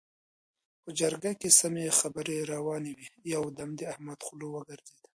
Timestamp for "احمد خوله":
3.93-4.47